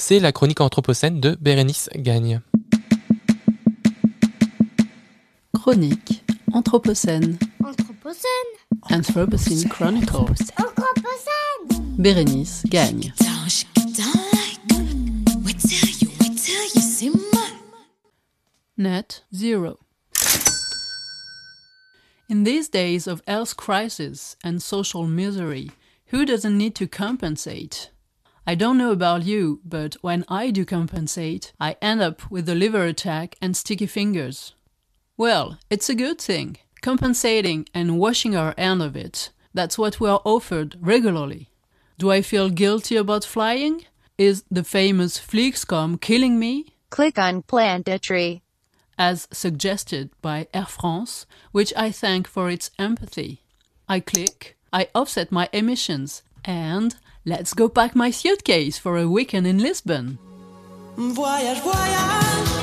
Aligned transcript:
C'est 0.00 0.18
la 0.18 0.32
chronique 0.32 0.62
anthropocène 0.62 1.20
de 1.20 1.36
Bérénice 1.38 1.90
Gagne. 1.94 2.40
Chronique 5.52 6.24
Anthropocène. 6.54 7.38
Anthropocène. 7.62 8.24
Anthropocene 8.90 9.68
Chronicles. 9.68 10.52
Anthropocène. 10.56 11.98
Bérénice 11.98 12.62
Gagne. 12.64 13.12
Net 18.78 19.24
zero. 19.34 19.78
In 22.30 22.44
these 22.44 22.70
days 22.70 23.06
of 23.06 23.20
health 23.28 23.54
crisis 23.58 24.38
and 24.42 24.60
social 24.60 25.06
misery, 25.06 25.70
who 26.06 26.24
doesn't 26.24 26.56
need 26.56 26.74
to 26.76 26.86
compensate? 26.86 27.90
I 28.50 28.56
don't 28.56 28.78
know 28.78 28.90
about 28.90 29.22
you, 29.22 29.60
but 29.64 29.94
when 30.00 30.24
I 30.26 30.50
do 30.50 30.64
compensate, 30.64 31.52
I 31.60 31.76
end 31.80 32.00
up 32.02 32.28
with 32.32 32.48
a 32.48 32.56
liver 32.56 32.84
attack 32.84 33.36
and 33.40 33.56
sticky 33.56 33.86
fingers. 33.86 34.54
Well, 35.16 35.56
it's 35.70 35.88
a 35.88 35.94
good 35.94 36.20
thing. 36.20 36.56
Compensating 36.82 37.68
and 37.72 38.00
washing 38.00 38.34
our 38.34 38.52
end 38.58 38.82
of 38.82 38.96
it. 38.96 39.30
That's 39.54 39.78
what 39.78 40.00
we 40.00 40.08
are 40.08 40.20
offered 40.24 40.76
regularly. 40.80 41.52
Do 41.96 42.10
I 42.10 42.22
feel 42.22 42.50
guilty 42.50 42.96
about 42.96 43.24
flying? 43.24 43.84
Is 44.18 44.42
the 44.50 44.64
famous 44.64 45.16
flygskam 45.16 46.00
killing 46.00 46.36
me? 46.40 46.74
Click 46.90 47.18
on 47.18 47.42
Plant 47.42 47.88
a 47.88 48.00
Tree. 48.00 48.42
as 48.98 49.28
suggested 49.30 50.10
by 50.20 50.48
Air 50.52 50.66
France, 50.66 51.24
which 51.52 51.72
I 51.76 51.92
thank 51.92 52.26
for 52.26 52.50
its 52.50 52.72
empathy. 52.80 53.42
I 53.88 54.00
click, 54.00 54.56
I 54.72 54.88
offset 54.92 55.30
my 55.30 55.48
emissions, 55.52 56.24
and 56.44 56.96
let's 57.24 57.54
go 57.54 57.68
pack 57.68 57.94
my 57.94 58.10
suitcase 58.10 58.78
for 58.78 58.96
a 58.96 59.08
weekend 59.08 59.46
in 59.46 59.58
Lisbon. 59.58 60.18
Voyage, 60.96 61.60
voyage. 61.60 62.59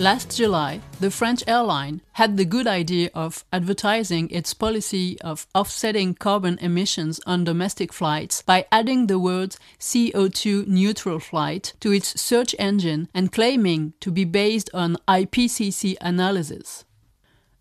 Last 0.00 0.34
July, 0.34 0.80
the 0.98 1.10
French 1.10 1.44
airline 1.46 2.00
had 2.12 2.38
the 2.38 2.46
good 2.46 2.66
idea 2.66 3.10
of 3.14 3.44
advertising 3.52 4.30
its 4.30 4.54
policy 4.54 5.20
of 5.20 5.46
offsetting 5.54 6.14
carbon 6.14 6.56
emissions 6.62 7.20
on 7.26 7.44
domestic 7.44 7.92
flights 7.92 8.40
by 8.40 8.64
adding 8.72 9.08
the 9.08 9.18
words 9.18 9.58
CO2 9.78 10.66
neutral 10.66 11.18
flight 11.18 11.74
to 11.80 11.92
its 11.92 12.18
search 12.18 12.54
engine 12.58 13.10
and 13.12 13.30
claiming 13.30 13.92
to 14.00 14.10
be 14.10 14.24
based 14.24 14.70
on 14.72 14.96
IPCC 15.06 15.96
analysis. 16.00 16.86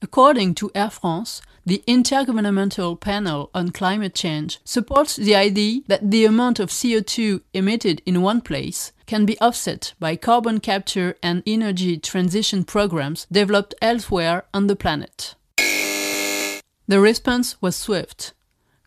According 0.01 0.55
to 0.55 0.71
Air 0.73 0.91
France, 0.91 1.41
the 1.69 1.83
Intergovernmental 1.87 2.99
Panel 2.99 3.51
on 3.53 3.69
Climate 3.69 4.15
Change 4.15 4.59
supports 4.65 5.15
the 5.15 5.35
idea 5.35 5.81
that 5.85 6.09
the 6.09 6.25
amount 6.25 6.59
of 6.59 6.69
CO2 6.71 7.41
emitted 7.53 8.01
in 8.07 8.23
one 8.23 8.41
place 8.41 8.91
can 9.05 9.23
be 9.23 9.39
offset 9.39 9.93
by 9.99 10.15
carbon 10.15 10.59
capture 10.59 11.15
and 11.21 11.43
energy 11.45 11.95
transition 11.97 12.63
programs 12.63 13.27
developed 13.31 13.75
elsewhere 13.83 14.45
on 14.51 14.65
the 14.65 14.75
planet. 14.75 15.35
The 16.87 16.99
response 16.99 17.61
was 17.61 17.75
swift. 17.75 18.33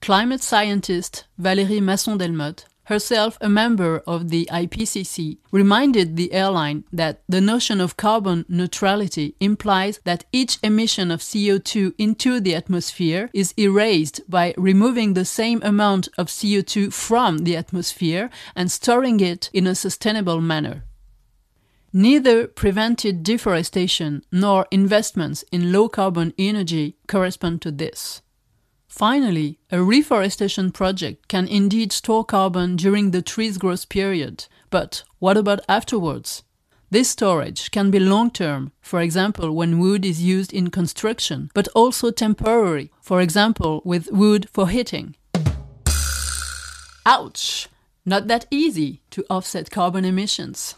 Climate 0.01 0.43
scientist 0.43 1.25
Valérie 1.41 1.81
Masson-Delmotte, 1.81 2.65
herself 2.85 3.39
a 3.41 3.49
member 3.49 4.03
of 4.07 4.29
the 4.31 4.49
IPCC, 4.53 5.39
reminded 5.51 6.17
the 6.17 6.33
airline 6.33 6.85
that 6.93 7.23
the 7.29 7.41
notion 7.41 7.81
of 7.81 7.97
carbon 7.97 8.45
neutrality 8.49 9.35
implies 9.41 10.01
that 10.05 10.25
each 10.33 10.59
emission 10.63 11.11
of 11.11 11.21
CO2 11.21 11.95
into 11.99 12.41
the 12.41 12.55
atmosphere 12.55 13.31
is 13.33 13.55
erased 13.57 14.21
by 14.29 14.55
removing 14.57 15.15
the 15.15 15.25
same 15.25 15.61
amount 15.63 16.09
of 16.19 16.27
CO2 16.27 16.93
from 16.93 17.39
the 17.39 17.57
atmosphere 17.57 18.31
and 18.57 18.71
storing 18.71 19.21
it 19.21 19.51
in 19.53 19.67
a 19.67 19.75
sustainable 19.75 20.41
manner. 20.41 20.85
Neither 21.93 22.47
prevented 22.47 23.23
deforestation 23.23 24.25
nor 24.33 24.67
investments 24.71 25.45
in 25.53 25.73
low 25.73 25.91
carbon 25.91 26.33
energy 26.39 26.97
correspond 27.07 27.61
to 27.63 27.71
this. 27.71 28.23
Finally, 28.93 29.59
a 29.71 29.83
reforestation 29.83 30.71
project 30.71 31.27
can 31.27 31.49
indeed 31.49 31.91
store 31.91 32.27
carbon 32.27 32.77
during 32.77 33.11
the 33.11 33.23
tree's 33.23 33.57
growth 33.57 33.89
period, 33.89 34.45
but 34.69 35.03
what 35.19 35.35
about 35.35 35.61
afterwards? 35.67 36.43
This 36.91 37.09
storage 37.09 37.71
can 37.71 37.91
be 37.91 37.99
long 37.99 38.31
term, 38.31 38.71
for 38.83 39.01
example, 39.01 39.51
when 39.57 39.79
wood 39.79 40.05
is 40.05 40.23
used 40.23 40.53
in 40.53 40.69
construction, 40.69 41.51
but 41.55 41.69
also 41.69 42.11
temporary, 42.11 42.93
for 43.01 43.23
example, 43.23 43.81
with 43.83 44.13
wood 44.13 44.47
for 44.53 44.69
heating. 44.69 45.17
Ouch! 47.07 47.71
Not 48.05 48.27
that 48.27 48.45
easy 48.51 49.01
to 49.13 49.25
offset 49.31 49.71
carbon 49.71 50.05
emissions. 50.05 50.75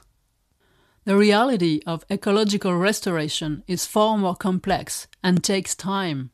The 1.04 1.16
reality 1.16 1.80
of 1.84 2.04
ecological 2.08 2.76
restoration 2.76 3.64
is 3.66 3.86
far 3.86 4.16
more 4.16 4.36
complex 4.36 5.08
and 5.20 5.42
takes 5.42 5.74
time. 5.74 6.30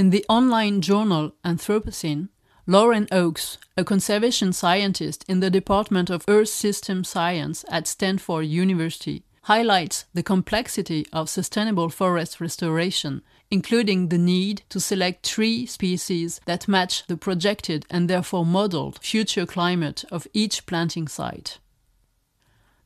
In 0.00 0.08
the 0.08 0.24
online 0.30 0.80
journal 0.80 1.32
Anthropocene, 1.44 2.30
Lauren 2.66 3.06
Oakes, 3.12 3.58
a 3.76 3.84
conservation 3.84 4.50
scientist 4.50 5.26
in 5.28 5.40
the 5.40 5.50
Department 5.50 6.08
of 6.08 6.24
Earth 6.26 6.48
System 6.48 7.04
Science 7.04 7.66
at 7.68 7.86
Stanford 7.86 8.46
University, 8.46 9.24
highlights 9.42 10.06
the 10.14 10.22
complexity 10.22 11.04
of 11.12 11.28
sustainable 11.28 11.90
forest 11.90 12.40
restoration, 12.40 13.20
including 13.50 14.08
the 14.08 14.16
need 14.16 14.62
to 14.70 14.80
select 14.80 15.28
tree 15.28 15.66
species 15.66 16.40
that 16.46 16.66
match 16.66 17.06
the 17.06 17.18
projected 17.18 17.84
and 17.90 18.08
therefore 18.08 18.46
modeled 18.46 18.98
future 19.02 19.44
climate 19.44 20.06
of 20.10 20.26
each 20.32 20.64
planting 20.64 21.08
site. 21.08 21.58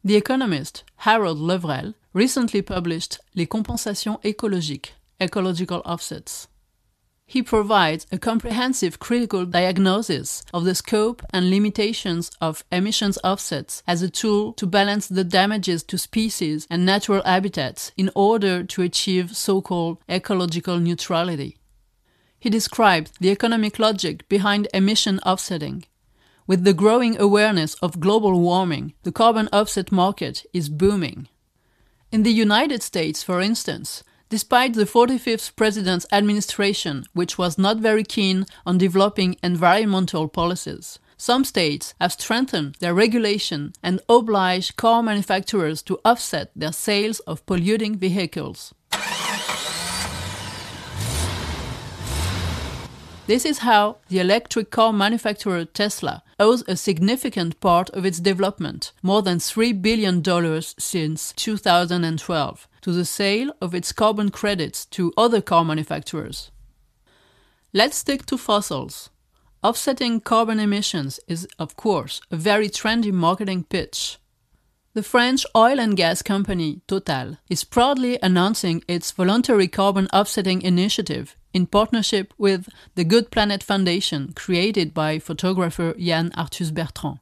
The 0.03 0.17
economist 0.17 0.83
Harold 1.07 1.39
Levrel 1.39 1.95
recently 2.13 2.61
published 2.61 3.21
Les 3.37 3.47
compensations 3.47 4.19
écologiques, 4.25 4.91
ecological 5.21 5.81
offsets. 5.85 6.49
He 7.27 7.43
provides 7.43 8.07
a 8.12 8.19
comprehensive 8.19 8.99
critical 8.99 9.47
diagnosis 9.47 10.45
of 10.53 10.65
the 10.65 10.75
scope 10.75 11.23
and 11.31 11.51
limitations 11.51 12.31
of 12.41 12.65
emissions 12.71 13.19
offsets 13.25 13.83
as 13.87 14.03
a 14.03 14.11
tool 14.11 14.53
to 14.55 14.67
balance 14.67 15.07
the 15.07 15.25
damages 15.25 15.83
to 15.85 15.99
species 15.99 16.67
and 16.71 16.85
natural 16.85 17.23
habitats 17.25 17.93
in 17.97 18.11
order 18.15 18.62
to 18.65 18.83
achieve 18.83 19.37
so 19.37 19.62
called 19.62 19.99
ecological 20.09 20.79
neutrality. 20.79 21.57
He 22.39 22.51
describes 22.51 23.11
the 23.19 23.31
economic 23.31 23.79
logic 23.79 24.29
behind 24.29 24.69
emission 24.75 25.19
offsetting. 25.21 25.87
With 26.47 26.65
the 26.65 26.75
growing 26.75 27.19
awareness 27.19 27.75
of 27.77 28.01
global 28.01 28.39
warming, 28.39 28.93
the 29.03 29.12
carbon 29.12 29.49
offset 29.51 29.91
market 29.91 30.45
is 30.53 30.69
booming. 30.69 31.29
In 32.12 32.23
the 32.23 32.33
United 32.33 32.83
States, 32.83 33.23
for 33.23 33.41
instance, 33.41 34.05
Despite 34.31 34.73
the 34.75 34.85
45th 34.87 35.55
president's 35.55 36.07
administration, 36.11 37.05
which 37.12 37.37
was 37.37 37.59
not 37.59 37.79
very 37.79 38.05
keen 38.05 38.47
on 38.65 38.79
developing 38.79 39.37
environmental 39.43 40.29
policies, 40.29 40.99
some 41.17 41.45
states 41.45 41.95
have 42.01 42.12
strengthened 42.12 42.77
their 42.81 42.95
regulation 42.95 43.75
and 43.83 44.01
obliged 44.09 44.77
car 44.77 45.03
manufacturers 45.03 45.83
to 45.83 46.01
offset 46.05 46.51
their 46.57 46.73
sales 46.73 47.21
of 47.21 47.45
polluting 47.47 47.97
vehicles. 47.99 48.75
This 53.27 53.47
is 53.47 53.59
how 53.59 53.97
the 54.09 54.19
electric 54.19 54.71
car 54.71 54.93
manufacturer 54.93 55.65
Tesla 55.65 56.23
owes 56.39 56.62
a 56.69 56.77
significant 56.77 57.59
part 57.61 57.89
of 57.91 58.05
its 58.05 58.21
development, 58.21 58.93
more 59.03 59.23
than 59.23 59.39
$3 59.39 59.81
billion 59.81 60.23
since 60.79 61.33
2012, 61.33 62.69
to 62.84 62.93
the 62.93 63.06
sale 63.06 63.50
of 63.62 63.75
its 63.75 63.93
carbon 63.93 64.31
credits 64.31 64.84
to 64.84 65.11
other 65.17 65.41
car 65.41 65.65
manufacturers. 65.65 66.50
Let's 67.73 67.97
stick 67.97 68.26
to 68.26 68.37
fossils. 68.37 69.09
Offsetting 69.62 70.20
carbon 70.20 70.61
emissions 70.61 71.19
is, 71.26 71.49
of 71.59 71.76
course, 71.76 72.20
a 72.31 72.37
very 72.37 72.69
trendy 72.69 73.11
marketing 73.11 73.64
pitch. 73.64 74.19
The 74.93 75.03
French 75.03 75.47
oil 75.56 75.81
and 75.81 75.97
gas 75.97 76.20
company 76.20 76.82
Total 76.87 77.38
is 77.49 77.64
proudly 77.64 78.19
announcing 78.23 78.85
its 78.87 79.12
voluntary 79.12 79.67
carbon 79.67 80.06
offsetting 80.12 80.61
initiative 80.61 81.38
in 81.55 81.67
partnership 81.67 82.35
with 82.37 82.69
the 82.97 83.05
Good 83.05 83.31
Planet 83.31 83.62
Foundation 83.62 84.35
created 84.35 84.93
by 84.93 85.19
photographer 85.19 85.94
Yann 85.97 86.32
Arthus 86.32 86.70
Bertrand. 86.70 87.20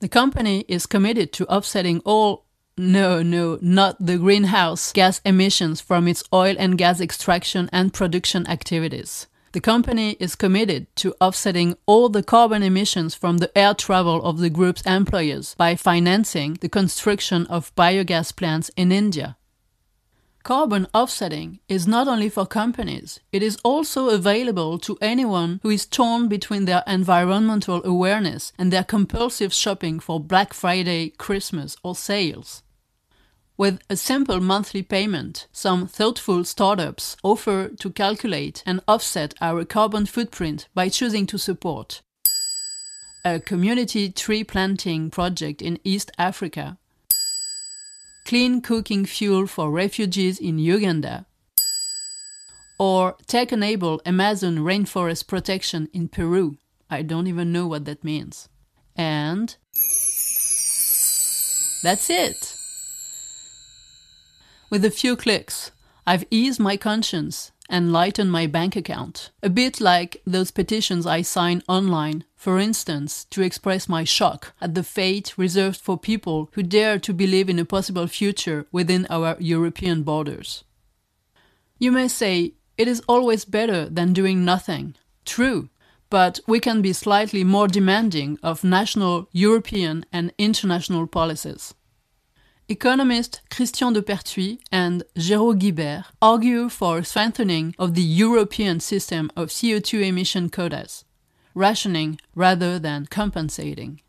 The 0.00 0.08
company 0.08 0.66
is 0.68 0.84
committed 0.84 1.32
to 1.32 1.46
offsetting 1.46 2.00
all 2.04 2.44
no, 2.80 3.22
no, 3.22 3.58
not 3.60 3.96
the 4.00 4.16
greenhouse 4.16 4.92
gas 4.92 5.20
emissions 5.24 5.80
from 5.80 6.08
its 6.08 6.24
oil 6.32 6.56
and 6.58 6.78
gas 6.78 7.00
extraction 7.00 7.68
and 7.72 7.92
production 7.92 8.46
activities. 8.48 9.26
The 9.52 9.60
company 9.60 10.16
is 10.18 10.34
committed 10.34 10.86
to 10.96 11.14
offsetting 11.20 11.76
all 11.84 12.08
the 12.08 12.22
carbon 12.22 12.62
emissions 12.62 13.14
from 13.14 13.38
the 13.38 13.56
air 13.58 13.74
travel 13.74 14.24
of 14.24 14.38
the 14.38 14.48
group's 14.48 14.82
employers 14.82 15.54
by 15.56 15.76
financing 15.76 16.54
the 16.60 16.68
construction 16.68 17.46
of 17.48 17.74
biogas 17.74 18.34
plants 18.34 18.70
in 18.76 18.92
India. 18.92 19.36
Carbon 20.42 20.86
offsetting 20.94 21.58
is 21.68 21.86
not 21.86 22.08
only 22.08 22.30
for 22.30 22.46
companies, 22.46 23.20
it 23.30 23.42
is 23.42 23.58
also 23.62 24.08
available 24.08 24.78
to 24.78 24.96
anyone 25.02 25.60
who 25.62 25.68
is 25.68 25.84
torn 25.84 26.28
between 26.28 26.64
their 26.64 26.82
environmental 26.86 27.84
awareness 27.84 28.54
and 28.56 28.72
their 28.72 28.84
compulsive 28.84 29.52
shopping 29.52 30.00
for 30.00 30.18
Black 30.18 30.54
Friday, 30.54 31.10
Christmas, 31.10 31.76
or 31.82 31.94
sales. 31.94 32.62
With 33.60 33.82
a 33.90 33.96
simple 33.96 34.40
monthly 34.40 34.82
payment, 34.82 35.46
some 35.52 35.86
thoughtful 35.86 36.44
startups 36.44 37.18
offer 37.22 37.68
to 37.68 37.90
calculate 37.90 38.62
and 38.64 38.80
offset 38.88 39.34
our 39.38 39.66
carbon 39.66 40.06
footprint 40.06 40.66
by 40.74 40.88
choosing 40.88 41.26
to 41.26 41.36
support 41.36 42.00
a 43.22 43.38
community 43.38 44.10
tree 44.10 44.44
planting 44.44 45.10
project 45.10 45.60
in 45.60 45.78
East 45.84 46.10
Africa, 46.16 46.78
clean 48.24 48.62
cooking 48.62 49.04
fuel 49.04 49.46
for 49.46 49.70
refugees 49.70 50.38
in 50.38 50.58
Uganda, 50.58 51.26
or 52.78 53.14
tech 53.26 53.52
enable 53.52 54.00
Amazon 54.06 54.60
rainforest 54.60 55.26
protection 55.26 55.90
in 55.92 56.08
Peru. 56.08 56.56
I 56.88 57.02
don't 57.02 57.26
even 57.26 57.52
know 57.52 57.66
what 57.66 57.84
that 57.84 58.04
means. 58.04 58.48
And 58.96 59.54
that's 61.82 62.08
it. 62.08 62.49
With 64.70 64.84
a 64.84 64.90
few 64.90 65.16
clicks, 65.16 65.72
I've 66.06 66.24
eased 66.30 66.60
my 66.60 66.76
conscience 66.76 67.50
and 67.68 67.92
lightened 67.92 68.30
my 68.30 68.46
bank 68.46 68.76
account. 68.76 69.30
A 69.42 69.50
bit 69.50 69.80
like 69.80 70.22
those 70.24 70.52
petitions 70.52 71.06
I 71.06 71.22
sign 71.22 71.64
online, 71.68 72.22
for 72.36 72.60
instance, 72.60 73.24
to 73.30 73.42
express 73.42 73.88
my 73.88 74.04
shock 74.04 74.52
at 74.60 74.76
the 74.76 74.84
fate 74.84 75.36
reserved 75.36 75.80
for 75.80 75.98
people 75.98 76.50
who 76.52 76.62
dare 76.62 77.00
to 77.00 77.12
believe 77.12 77.48
in 77.48 77.58
a 77.58 77.64
possible 77.64 78.06
future 78.06 78.66
within 78.70 79.08
our 79.10 79.36
European 79.40 80.04
borders. 80.04 80.62
You 81.80 81.90
may 81.90 82.06
say, 82.06 82.54
it 82.78 82.86
is 82.86 83.02
always 83.08 83.44
better 83.44 83.88
than 83.88 84.12
doing 84.12 84.44
nothing. 84.44 84.94
True, 85.24 85.68
but 86.10 86.38
we 86.46 86.60
can 86.60 86.80
be 86.80 86.92
slightly 86.92 87.42
more 87.42 87.66
demanding 87.66 88.38
of 88.40 88.62
national, 88.62 89.28
European, 89.32 90.06
and 90.12 90.32
international 90.38 91.08
policies. 91.08 91.74
Economists 92.70 93.40
Christian 93.50 93.92
de 93.92 94.00
Perthuis 94.00 94.60
and 94.70 95.02
Géraud 95.16 95.58
Guibert 95.58 96.04
argue 96.22 96.68
for 96.68 97.02
strengthening 97.02 97.74
of 97.80 97.96
the 97.96 98.00
European 98.00 98.78
system 98.78 99.28
of 99.34 99.48
CO2 99.48 100.06
emission 100.06 100.48
quotas, 100.48 101.04
rationing 101.52 102.20
rather 102.36 102.78
than 102.78 103.06
compensating. 103.06 104.00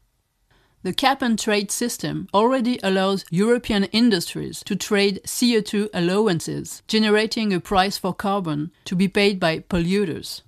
The 0.83 0.93
cap 0.93 1.23
and 1.23 1.39
trade 1.39 1.71
system 1.71 2.27
already 2.35 2.79
allows 2.83 3.25
European 3.31 3.85
industries 3.85 4.61
to 4.65 4.75
trade 4.75 5.21
CO2 5.25 5.89
allowances, 5.91 6.83
generating 6.87 7.51
a 7.51 7.59
price 7.59 7.97
for 7.97 8.13
carbon 8.13 8.69
to 8.85 8.95
be 8.95 9.07
paid 9.07 9.39
by 9.39 9.61
polluters. 9.61 10.43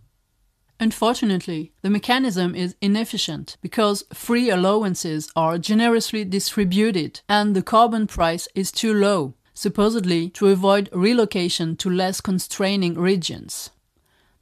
Unfortunately, 0.83 1.71
the 1.81 1.89
mechanism 1.89 2.55
is 2.55 2.75
inefficient 2.81 3.55
because 3.61 4.03
free 4.11 4.49
allowances 4.49 5.31
are 5.33 5.57
generously 5.57 6.25
distributed 6.25 7.21
and 7.29 7.55
the 7.55 7.61
carbon 7.61 8.05
price 8.05 8.49
is 8.53 8.69
too 8.69 8.93
low, 8.93 9.33
supposedly 9.53 10.29
to 10.31 10.47
avoid 10.47 10.89
relocation 10.91 11.77
to 11.77 11.89
less 11.89 12.19
constraining 12.19 12.95
regions. 12.95 13.69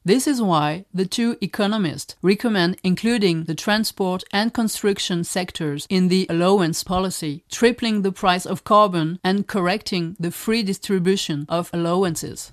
This 0.04 0.26
is 0.26 0.42
why 0.42 0.86
the 0.92 1.06
two 1.06 1.38
economists 1.42 2.16
recommend 2.24 2.78
including 2.84 3.44
the 3.44 3.54
transport 3.54 4.24
and 4.32 4.52
construction 4.52 5.24
sectors 5.24 5.86
in 5.92 6.08
the 6.08 6.26
allowance 6.28 6.84
policy, 6.84 7.44
tripling 7.52 8.02
the 8.02 8.12
price 8.12 8.48
of 8.48 8.64
carbon 8.64 9.20
and 9.24 9.46
correcting 9.46 10.16
the 10.20 10.32
free 10.32 10.64
distribution 10.64 11.46
of 11.48 11.70
allowances. 11.72 12.52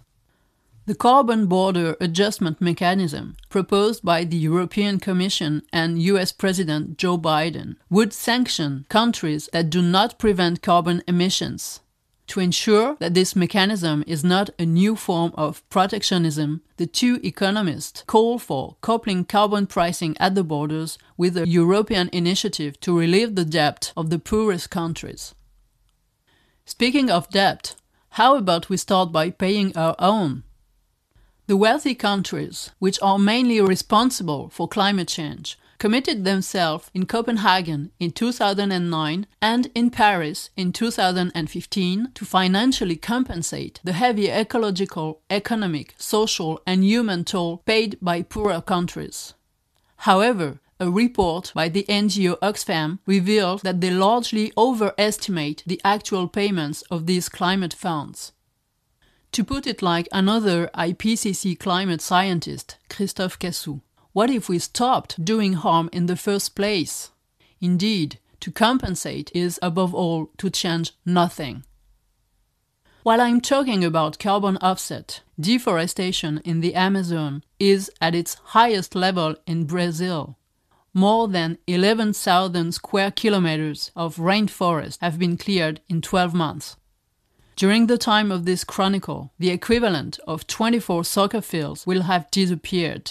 The 0.88 0.94
carbon 0.94 1.48
border 1.48 1.98
adjustment 2.00 2.62
mechanism 2.62 3.36
proposed 3.50 4.02
by 4.02 4.24
the 4.24 4.38
European 4.38 4.98
Commission 4.98 5.60
and 5.70 6.00
US 6.00 6.32
President 6.32 6.96
Joe 6.96 7.18
Biden 7.18 7.76
would 7.90 8.14
sanction 8.14 8.86
countries 8.88 9.50
that 9.52 9.68
do 9.68 9.82
not 9.82 10.18
prevent 10.18 10.62
carbon 10.62 11.02
emissions. 11.06 11.80
To 12.28 12.40
ensure 12.40 12.96
that 13.00 13.12
this 13.12 13.36
mechanism 13.36 14.02
is 14.06 14.24
not 14.24 14.48
a 14.58 14.64
new 14.64 14.96
form 14.96 15.32
of 15.34 15.62
protectionism, 15.68 16.62
the 16.78 16.86
two 16.86 17.20
economists 17.22 18.02
call 18.06 18.38
for 18.38 18.76
coupling 18.80 19.26
carbon 19.26 19.66
pricing 19.66 20.16
at 20.18 20.34
the 20.34 20.42
borders 20.42 20.96
with 21.18 21.36
a 21.36 21.46
European 21.46 22.08
initiative 22.14 22.80
to 22.80 22.98
relieve 22.98 23.34
the 23.34 23.44
debt 23.44 23.92
of 23.94 24.08
the 24.08 24.18
poorest 24.18 24.70
countries. 24.70 25.34
Speaking 26.64 27.10
of 27.10 27.28
debt, 27.28 27.74
how 28.12 28.36
about 28.36 28.70
we 28.70 28.78
start 28.78 29.12
by 29.12 29.28
paying 29.28 29.76
our 29.76 29.94
own? 29.98 30.44
The 31.48 31.56
wealthy 31.56 31.94
countries, 31.94 32.72
which 32.78 32.98
are 33.00 33.18
mainly 33.18 33.58
responsible 33.62 34.50
for 34.50 34.68
climate 34.68 35.08
change, 35.08 35.58
committed 35.78 36.22
themselves 36.22 36.90
in 36.92 37.06
Copenhagen 37.06 37.90
in 37.98 38.10
2009 38.10 39.26
and 39.40 39.70
in 39.74 39.88
Paris 39.88 40.50
in 40.58 40.74
2015 40.74 42.10
to 42.12 42.24
financially 42.26 42.96
compensate 42.96 43.80
the 43.82 43.94
heavy 43.94 44.28
ecological, 44.28 45.22
economic, 45.30 45.94
social, 45.96 46.60
and 46.66 46.84
human 46.84 47.24
toll 47.24 47.62
paid 47.64 47.96
by 48.02 48.20
poorer 48.20 48.60
countries. 48.60 49.32
However, 50.04 50.60
a 50.78 50.90
report 50.90 51.52
by 51.54 51.70
the 51.70 51.86
NGO 51.88 52.38
Oxfam 52.40 52.98
revealed 53.06 53.62
that 53.62 53.80
they 53.80 53.90
largely 53.90 54.52
overestimate 54.58 55.62
the 55.66 55.80
actual 55.82 56.28
payments 56.28 56.82
of 56.90 57.06
these 57.06 57.30
climate 57.30 57.72
funds. 57.72 58.32
To 59.32 59.44
put 59.44 59.66
it 59.66 59.82
like 59.82 60.08
another 60.10 60.68
IPCC 60.74 61.58
climate 61.58 62.00
scientist, 62.00 62.76
Christophe 62.88 63.38
Cassou, 63.38 63.82
what 64.12 64.30
if 64.30 64.48
we 64.48 64.58
stopped 64.58 65.22
doing 65.24 65.52
harm 65.52 65.90
in 65.92 66.06
the 66.06 66.16
first 66.16 66.56
place? 66.56 67.10
Indeed, 67.60 68.18
to 68.40 68.50
compensate 68.50 69.30
is 69.34 69.58
above 69.62 69.94
all 69.94 70.30
to 70.38 70.50
change 70.50 70.92
nothing. 71.04 71.64
While 73.02 73.20
I'm 73.20 73.40
talking 73.40 73.84
about 73.84 74.18
carbon 74.18 74.58
offset, 74.60 75.22
deforestation 75.38 76.40
in 76.44 76.60
the 76.60 76.74
Amazon 76.74 77.44
is 77.58 77.90
at 78.00 78.14
its 78.14 78.34
highest 78.56 78.94
level 78.94 79.36
in 79.46 79.64
Brazil. 79.64 80.36
More 80.92 81.28
than 81.28 81.58
11,000 81.66 82.72
square 82.72 83.10
kilometers 83.10 83.92
of 83.94 84.16
rainforest 84.16 84.98
have 85.00 85.18
been 85.18 85.36
cleared 85.36 85.80
in 85.88 86.00
12 86.02 86.34
months. 86.34 86.76
During 87.58 87.88
the 87.88 87.98
time 87.98 88.30
of 88.30 88.44
this 88.44 88.62
chronicle, 88.62 89.32
the 89.36 89.50
equivalent 89.50 90.20
of 90.28 90.46
24 90.46 91.02
soccer 91.02 91.40
fields 91.40 91.84
will 91.84 92.02
have 92.02 92.30
disappeared. 92.30 93.10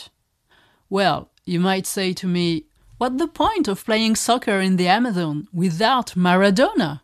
Well, 0.90 1.30
you 1.44 1.60
might 1.60 1.86
say 1.86 2.14
to 2.14 2.28
me, 2.28 2.64
what 2.98 3.18
the 3.18 3.28
point 3.28 3.68
of 3.68 3.84
playing 3.84 4.16
soccer 4.16 4.62
in 4.62 4.78
the 4.78 4.88
Amazon 4.88 5.50
without 5.52 6.12
Maradona? 6.16 7.02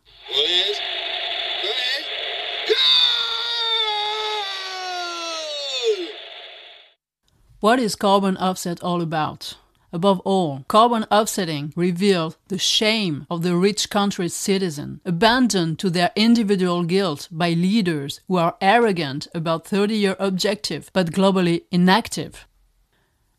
What 7.60 7.78
is 7.78 7.98
carbon 7.98 8.38
offset 8.38 8.82
all 8.82 9.02
about? 9.02 9.58
Above 9.94 10.20
all, 10.22 10.66
carbon 10.68 11.04
offsetting 11.12 11.72
revealed 11.76 12.36
the 12.48 12.58
shame 12.58 13.28
of 13.30 13.44
the 13.44 13.56
rich 13.56 13.92
country's 13.92 14.34
citizen, 14.34 15.00
abandoned 15.06 15.78
to 15.78 15.88
their 15.92 16.12
individual 16.16 16.84
guilt 16.84 17.28
by 17.32 17.52
leaders 17.52 18.20
who 18.28 18.36
are 18.36 18.58
arrogant 18.60 19.28
about 19.36 19.68
30 19.68 19.96
year 19.96 20.16
objective 20.18 20.90
but 20.94 21.12
globally 21.12 21.66
inactive. 21.72 22.48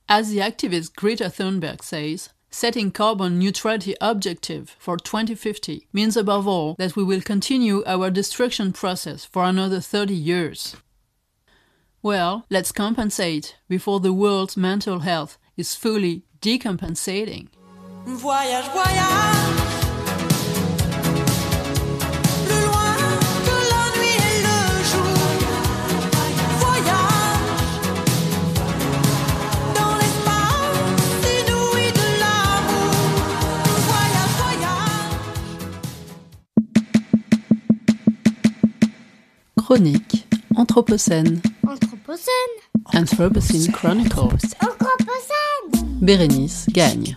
As 0.08 0.30
the 0.30 0.38
activist 0.38 0.94
Greta 0.94 1.24
Thunberg 1.24 1.82
says, 1.82 2.28
setting 2.50 2.92
carbon 2.92 3.36
neutrality 3.36 3.96
objective 4.00 4.76
for 4.78 4.96
2050 4.96 5.88
means 5.92 6.16
above 6.16 6.46
all 6.46 6.76
that 6.78 6.94
we 6.94 7.02
will 7.02 7.20
continue 7.20 7.82
our 7.84 8.10
destruction 8.10 8.72
process 8.72 9.24
for 9.24 9.42
another 9.42 9.80
30 9.80 10.14
years. 10.14 10.76
Well, 12.00 12.46
let's 12.48 12.70
compensate 12.70 13.56
before 13.68 13.98
the 13.98 14.12
world's 14.12 14.56
mental 14.56 15.00
health 15.00 15.36
is 15.56 15.74
fully 15.74 16.22
Decompensating. 16.44 17.48
Voyage, 18.04 18.68
voyage, 18.70 19.62
le 22.46 22.58
loin 22.66 22.96
de 23.48 23.56
la 23.72 23.84
nuit 23.96 24.18
et 24.28 24.38
le 24.44 24.58
jour. 24.90 25.16
Voyage, 26.60 26.60
voyage, 26.60 27.88
dans 29.74 29.94
l'espace 29.96 30.92
inouï 31.32 31.86
de 32.00 32.08
l'amour. 32.20 32.92
Voyage, 33.88 34.34
voyage. 34.42 35.16
Chronique, 39.56 40.14
Anthropocène. 40.56 41.40
Anthropocène. 41.66 42.54
Anthropocène 42.92 43.72
chronicles. 43.72 44.36
Bérénice 46.00 46.66
gagne. 46.70 47.16